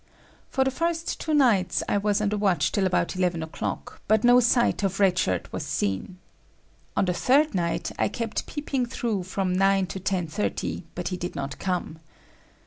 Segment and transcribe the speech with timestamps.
[0.49, 4.23] For the first two nights, I was on the watch till about 11 o'clock, but
[4.23, 6.17] no sight of Red Shirt was seen.
[6.97, 11.17] On the third night, I kept peeping through from nine to ten thirty, but he
[11.17, 11.99] did not come.